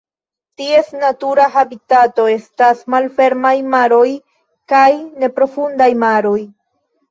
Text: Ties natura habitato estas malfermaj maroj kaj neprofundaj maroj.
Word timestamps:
Ties 0.59 0.87
natura 1.01 1.45
habitato 1.57 2.25
estas 2.37 2.81
malfermaj 2.95 3.53
maroj 3.75 4.09
kaj 4.75 4.91
neprofundaj 5.27 5.93
maroj. 6.09 6.37